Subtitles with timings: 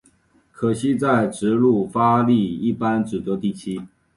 [0.51, 3.79] 可惜在直路发力一般只得第七。